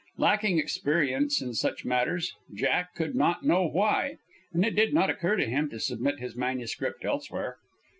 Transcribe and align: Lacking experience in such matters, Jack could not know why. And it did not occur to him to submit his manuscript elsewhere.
Lacking 0.17 0.57
experience 0.57 1.43
in 1.43 1.53
such 1.53 1.85
matters, 1.85 2.33
Jack 2.55 2.95
could 2.95 3.13
not 3.15 3.43
know 3.45 3.67
why. 3.69 4.17
And 4.51 4.65
it 4.65 4.75
did 4.75 4.95
not 4.95 5.11
occur 5.11 5.35
to 5.35 5.45
him 5.45 5.69
to 5.69 5.79
submit 5.79 6.17
his 6.19 6.35
manuscript 6.35 7.05
elsewhere. 7.05 7.57